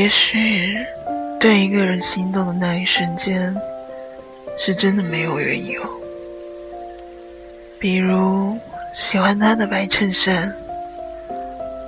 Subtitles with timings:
[0.00, 0.78] 也许
[1.38, 3.54] 对一个人心动的那一瞬间，
[4.58, 5.82] 是真的没有缘由。
[7.78, 8.56] 比如
[8.96, 10.50] 喜欢他的白衬衫，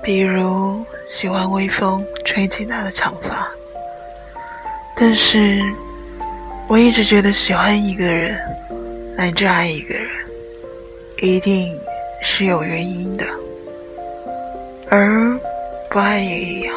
[0.03, 3.49] 比如喜欢微风吹起他的长发。
[4.95, 5.63] 但是，
[6.69, 8.39] 我一直觉得喜欢一个人，
[9.17, 10.07] 乃至爱一个人，
[11.23, 11.75] 一定
[12.23, 13.25] 是有原因的，
[14.91, 15.35] 而
[15.89, 16.75] 不爱也一样。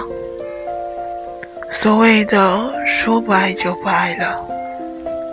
[1.76, 4.42] 所谓的说不爱就不爱了，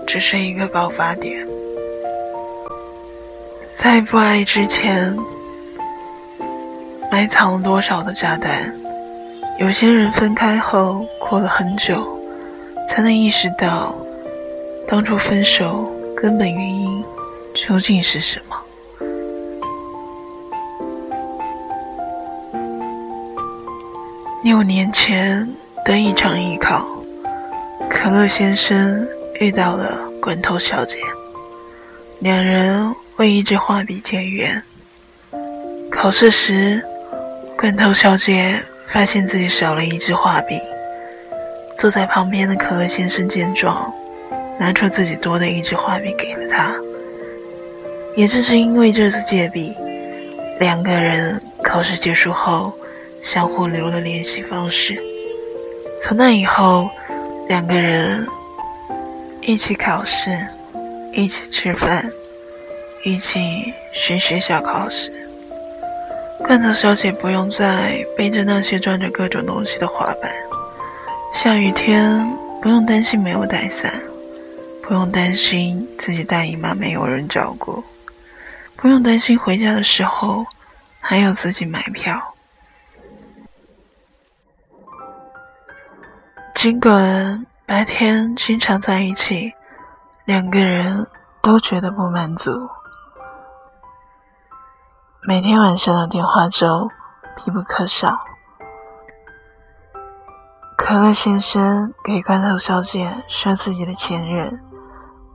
[0.08, 1.46] 只是一个爆发点。
[3.78, 5.16] 在不爱之前，
[7.12, 8.74] 埋藏了多少的炸弹？
[9.60, 12.04] 有些人分开后，过了很久，
[12.88, 13.94] 才能意识到，
[14.88, 17.04] 当初分手根本原因
[17.54, 18.56] 究竟是什么。
[24.42, 25.48] 六年前
[25.84, 26.86] 的一场艺考，
[27.90, 29.06] 可乐先生
[29.40, 30.98] 遇到了罐头小姐，
[32.20, 32.94] 两人。
[33.18, 34.60] 为一支画笔结缘。
[35.90, 36.82] 考试时，
[37.58, 40.58] 罐头小姐发现自己少了一支画笔。
[41.78, 43.92] 坐在旁边的可乐先生见状，
[44.58, 46.72] 拿出自己多的一支画笔给了他。
[48.16, 49.74] 也正是因为这次借笔，
[50.58, 52.72] 两个人考试结束后
[53.22, 54.98] 相互留了联系方式。
[56.02, 56.90] 从那以后，
[57.48, 58.26] 两个人
[59.40, 60.36] 一起考试，
[61.12, 62.10] 一起吃饭。
[63.04, 65.12] 一起学学校考试，
[66.38, 70.32] 罐头小姐不用再背着那些装着各种东西的滑板，
[71.34, 72.24] 下雨天
[72.60, 73.92] 不用担心没有带伞，
[74.82, 77.82] 不用担心自己大姨妈没有人照顾，
[78.76, 80.46] 不用担心回家的时候
[81.00, 82.16] 还要自己买票。
[86.54, 89.52] 尽管白天经常在一起，
[90.24, 91.08] 两个人
[91.40, 92.68] 都觉得不满足。
[95.22, 96.88] 每天晚上的电话粥
[97.36, 98.16] 必不可少。
[100.76, 104.62] 可乐先生给罐头小姐说自己的前任，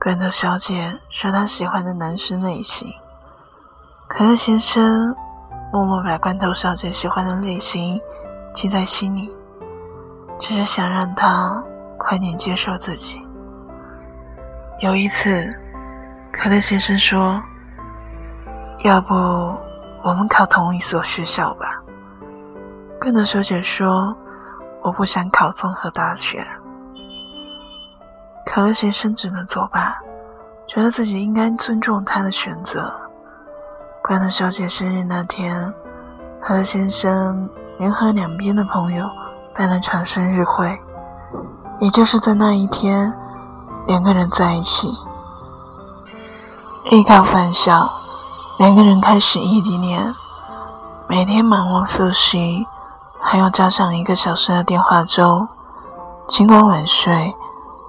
[0.00, 2.88] 罐头小姐说她喜欢的男生类型。
[4.08, 5.14] 可乐先生
[5.72, 8.00] 默默把罐头小姐喜欢的类型
[8.54, 9.30] 记在心里，
[10.40, 11.62] 只是想让他
[11.98, 13.24] 快点接受自己。
[14.80, 15.48] 有一次，
[16.32, 17.42] 可乐先生说
[18.84, 19.14] ：“要不……”
[20.04, 21.82] 我们考同一所学校吧。
[23.00, 24.16] 罐头小姐说
[24.80, 26.38] ：“我不想考综合大学。”
[28.46, 29.98] 可乐先生只能作罢，
[30.68, 32.88] 觉得自己应该尊重他的选择。
[34.04, 35.74] 罐头小姐生日那天，
[36.40, 39.04] 可乐先生联合两边的朋友
[39.58, 40.80] 才能产生日会，
[41.80, 43.12] 也就是在那一天，
[43.88, 44.96] 两个人在一起。
[46.90, 47.90] 艺考返校。
[48.58, 50.12] 两个人开始异地恋，
[51.08, 52.66] 每天忙完复习，
[53.20, 55.46] 还要加上一个小时的电话粥。
[56.26, 57.32] 尽管晚睡，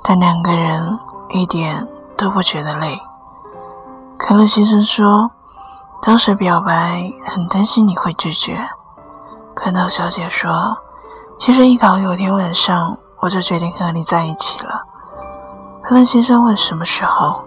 [0.03, 0.99] 但两个人
[1.29, 2.99] 一点都不觉得累。
[4.15, 5.31] 可乐先生说
[6.03, 8.69] ：“当时表白很担心你会拒绝。”
[9.55, 10.77] 可乐小姐说
[11.39, 14.81] ：“其实一考有天晚上，我就决定和你在一起了。”
[15.81, 17.41] 可乐先生问：“什么时候？”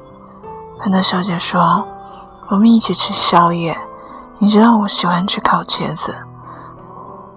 [0.83, 1.87] 可乐小姐说。
[2.49, 3.75] 我们一起吃宵夜，
[4.37, 6.15] 你知道我喜欢吃烤茄子。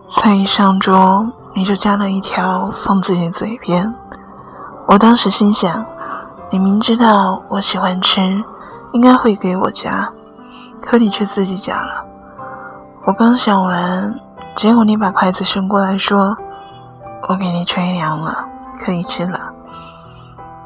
[0.10, 3.96] 菜一上桌，你就夹了一条放自己嘴边。
[4.88, 5.86] 我当时心想，
[6.50, 8.44] 你明知道我喜欢吃，
[8.92, 10.12] 应该会给我夹，
[10.82, 12.04] 可你却自己夹了。
[13.06, 14.20] 我刚想完，
[14.56, 16.38] 结果你把筷子伸过来说
[17.28, 18.46] ：“我给你吹凉了，
[18.80, 19.52] 可以吃了。”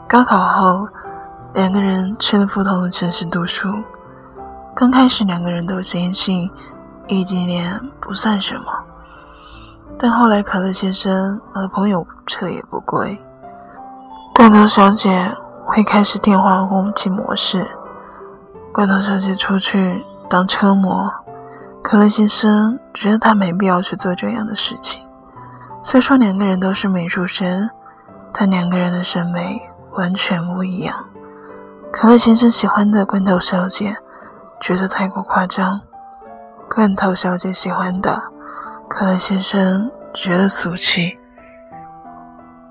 [0.08, 0.88] 高考后，
[1.56, 3.68] 两个人去了不同的城市读书。
[4.76, 6.50] 刚开始两个人都坚信
[7.08, 8.62] 异地恋不算什么，
[9.98, 13.20] 但后来可乐先生和朋友彻夜不归，
[14.36, 15.36] 罐头小姐
[15.66, 17.68] 会开始电话轰击模式，
[18.72, 21.12] 罐头小姐出去当车模，
[21.82, 25.02] 可乐先生觉得他没必要去做这样的事情。
[25.84, 27.70] 虽说两个人都是美术生，
[28.34, 29.62] 但两个人的审美
[29.94, 31.06] 完全不一样。
[31.92, 33.96] 可乐先生喜欢的罐头小姐。
[34.62, 35.80] 觉得太过夸张，
[36.70, 38.22] 罐头小姐喜欢的，
[38.90, 41.18] 可乐先生觉得俗气。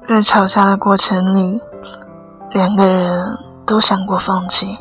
[0.07, 1.59] 在吵架的过程里，
[2.51, 4.77] 两个人都想过放弃。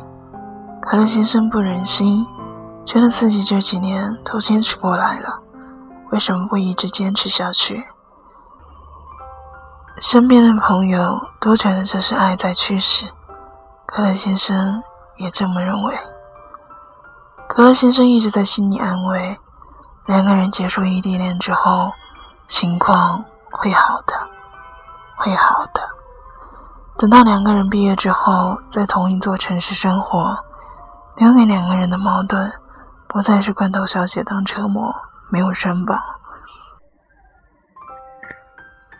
[0.82, 2.26] 可乐先生不忍心，
[2.88, 5.42] 觉得自己这几年都坚持过来了，
[6.10, 7.86] 为什么不一直坚持下去？
[10.00, 13.04] 身边的朋友都觉得这是爱在驱使，
[13.84, 14.82] 可乐先生
[15.18, 15.98] 也这么认为。
[17.46, 19.38] 可乐先生一直在心里安慰，
[20.06, 21.90] 两个人结束异地恋之后，
[22.48, 24.14] 情况会好的，
[25.18, 25.82] 会好的。
[26.96, 30.38] 等到两个人毕业之后，在同一座城市生活，
[31.16, 32.50] 留给两个人的矛盾，
[33.08, 34.94] 不再是罐头小姐当车模
[35.30, 35.94] 没有身保，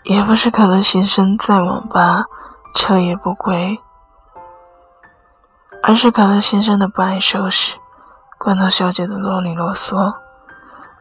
[0.04, 2.24] 也不是可乐先生在网吧
[2.74, 3.78] 彻夜不归，
[5.82, 7.76] 而是可乐先生的不爱收拾。
[8.38, 10.14] 罐头小姐的啰里啰嗦，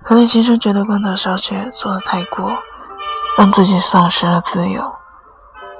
[0.03, 2.51] 可乐先生觉得罐头小姐做的太过，
[3.37, 4.93] 让自己丧失了自由。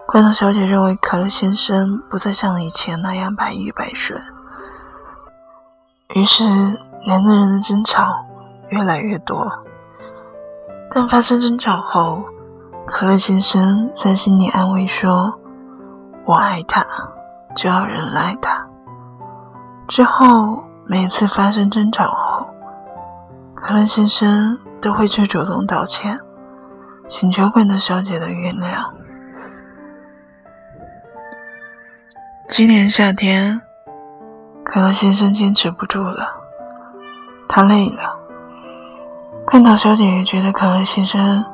[0.05, 4.21] 罐头小姐认为可乐先生不再像以前那样百依百顺，
[6.15, 6.43] 于是
[7.05, 8.25] 两个人的争吵
[8.69, 9.63] 越来越多。
[10.89, 12.23] 但发生争吵后，
[12.85, 15.35] 可乐先生在心里安慰说
[16.25, 16.83] ：“我爱他，
[17.55, 18.67] 就要忍耐他。”
[19.87, 20.63] 之后。
[20.89, 22.47] 每次发生争吵后，
[23.53, 26.17] 可乐先生都会去主动道歉，
[27.09, 28.89] 请求罐头小姐的原谅。
[32.47, 33.61] 今年夏天，
[34.69, 36.27] 可乐先生坚持不住了，
[37.47, 38.17] 他累了。
[39.47, 41.45] 看到小姐也觉得可乐先生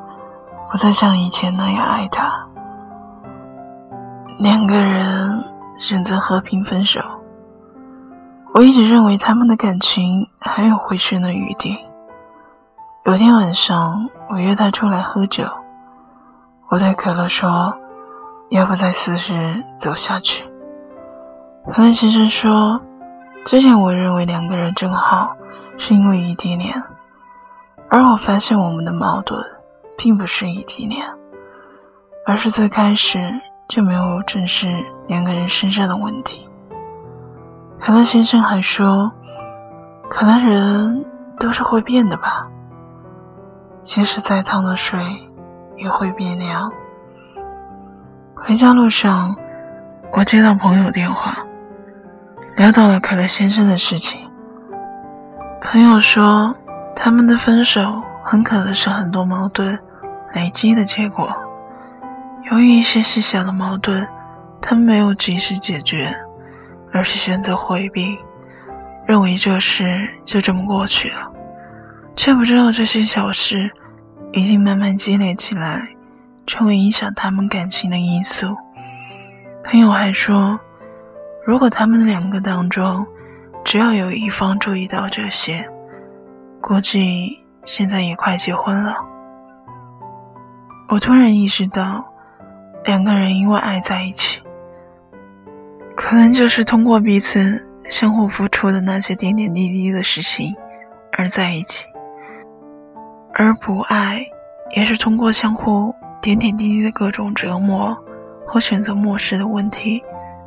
[0.68, 2.44] 不再像以前那样爱她，
[4.36, 5.44] 两个人
[5.78, 7.00] 选择和平分手。
[8.52, 11.78] 我一直认为他们的感情还有回旋的余地。
[13.04, 15.44] 有天晚上，我约他出来喝酒，
[16.68, 17.74] 我对可乐说
[18.50, 20.44] ：“要不再试试走下去？”
[21.72, 22.80] 可乐先生说
[23.44, 25.36] ：“之前我认为两个人正好
[25.76, 26.82] 是因为异地恋，
[27.90, 29.44] 而我发现我们的矛盾
[29.98, 31.04] 并不是异地恋，
[32.26, 33.18] 而是最开始
[33.68, 34.66] 就没有正视
[35.06, 36.48] 两个人身上的问题。”
[37.78, 39.12] 可乐先生还说
[40.08, 41.04] ：“可能人
[41.38, 42.48] 都是会变的吧，
[43.82, 44.98] 即使再烫的水
[45.76, 46.72] 也会变凉。”
[48.34, 49.36] 回家路上，
[50.12, 51.43] 我接到朋友电话，
[52.56, 54.30] 聊到了可乐先生的事情。
[55.60, 56.54] 朋友说，
[56.94, 59.78] 他们的分手很可能是很多矛盾
[60.34, 61.34] 累积的结果。
[62.50, 64.06] 由于一些细小的矛盾，
[64.60, 66.14] 他们没有及时解决。
[66.96, 68.16] 而是选择回避，
[69.04, 71.28] 认为这事就这么过去了，
[72.14, 73.68] 却不知道这些小事
[74.32, 75.88] 已经慢慢积累起来，
[76.46, 78.56] 成为影响他们感情的因素。
[79.64, 80.56] 朋友还说，
[81.46, 83.06] 如果他们两个当中
[83.64, 85.68] 只要有一方注意到这些，
[86.60, 88.96] 估计现在也快结婚了。
[90.88, 92.04] 我突然意识到，
[92.84, 94.40] 两个人因为爱在一起。
[95.96, 100.54] 可能就是通过彼此相互付出的那些点点滴滴的事情
[101.12, 101.86] 而在一起，
[103.34, 104.26] 而不爱
[104.74, 107.96] 也是通过相互点点滴滴的各种折磨
[108.46, 110.02] 和选择漠视的问题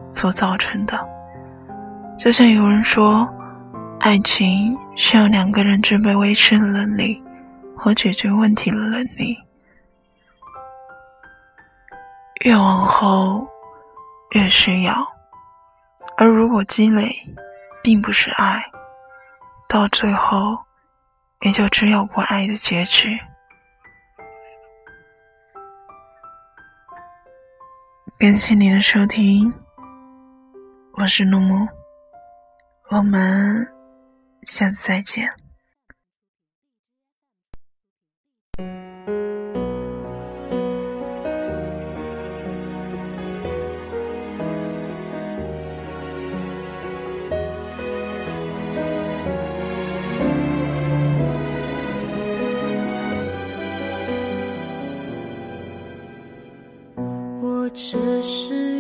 [0.09, 0.97] 所造成的。
[2.17, 3.27] 就像有人说，
[3.99, 7.21] 爱情需要两个人具备维持的能力
[7.75, 9.37] 和解决问题的能力，
[12.43, 13.47] 越往后
[14.31, 14.93] 越需要。
[16.17, 17.11] 而如果积累
[17.83, 18.63] 并不是爱，
[19.67, 20.57] 到最后
[21.41, 23.19] 也就只有不爱的结局。
[28.17, 29.53] 感谢您的收听，
[30.99, 31.67] 我是诺木，
[32.89, 33.67] 我们
[34.41, 35.29] 下次再见。
[57.73, 58.76] 只是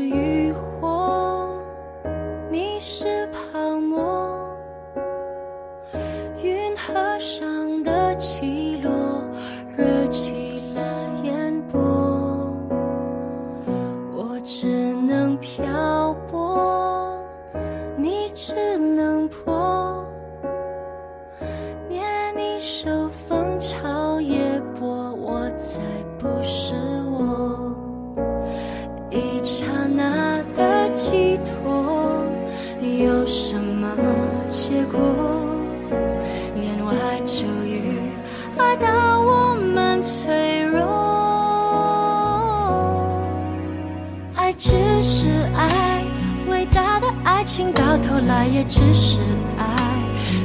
[47.47, 49.21] 情到头来也只是
[49.57, 49.65] 爱，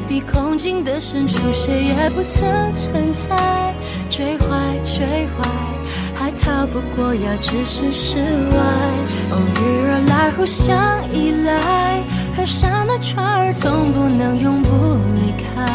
[0.06, 3.74] 比空境的深处谁也不曾存在。
[4.08, 5.50] 追坏追坏，
[6.14, 8.56] 还逃不过要置身事外。
[9.32, 10.78] 偶遇而来，互相
[11.12, 12.04] 依赖，
[12.36, 14.70] 河上的船儿总不能永不
[15.16, 15.66] 离开。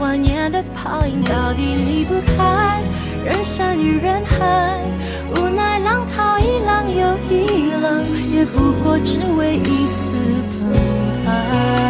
[0.00, 2.80] 万年的泡影到底离不开
[3.24, 4.80] 人山与人海，
[5.36, 5.67] 无奈，
[8.38, 10.12] 也不过只为一次
[10.52, 10.72] 澎
[11.24, 11.87] 湃。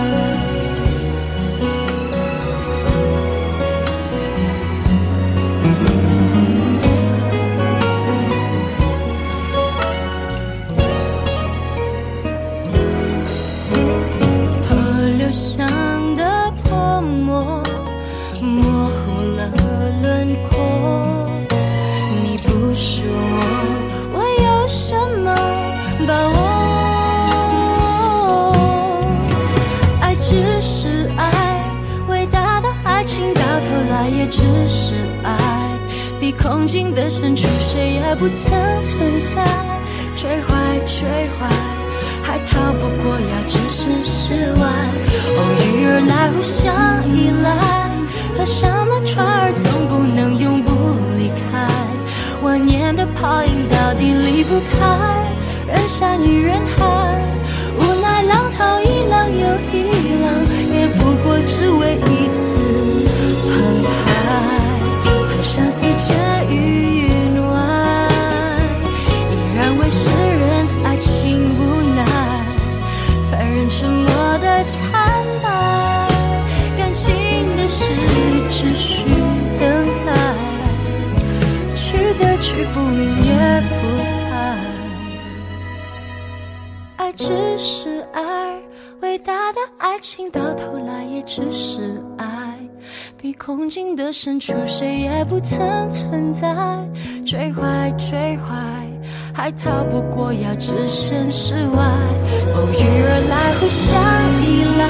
[34.38, 35.36] 只是爱，
[36.20, 39.44] 比空境的深处谁也不曾存在。
[40.14, 41.50] 追坏追坏。
[42.22, 44.62] 还逃不过要置身事外，
[45.38, 46.72] 偶遇而来，互相
[47.16, 47.50] 依赖。
[48.36, 50.70] 河上的船儿总不能永不
[51.16, 51.66] 离开，
[52.40, 55.26] 万年的泡影到底离不开
[55.66, 56.86] 人山与人海。
[57.80, 59.74] 无奈浪淘一浪又一
[60.22, 60.30] 浪，
[60.70, 62.17] 也不过只为一
[65.98, 66.14] 上丝结
[66.54, 67.58] 于云外，
[69.32, 72.04] 依然为世人爱情无奈。
[73.28, 74.80] 凡人沉默的惨
[75.42, 76.08] 白，
[76.78, 77.12] 感情
[77.56, 77.92] 的事
[78.48, 79.02] 只需
[79.58, 80.12] 等待，
[81.76, 83.76] 去的去不明也不
[84.30, 84.30] 白。
[86.98, 88.62] 爱只是爱，
[89.00, 92.27] 伟大的爱情到头来也只是爱，
[93.20, 96.48] 比空境的深处谁也不曾存在。
[97.26, 98.86] 追坏追坏。
[99.34, 101.84] 还逃不过要置身事外，
[102.54, 104.00] 偶遇而来，互相
[104.42, 104.82] 依赖。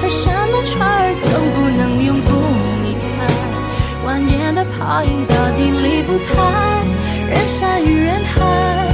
[0.00, 2.30] 河上的船儿总不能永不
[2.82, 3.04] 离开，
[4.06, 6.32] 蜿蜒的泡影到底离不开
[7.28, 8.89] 人山与人海。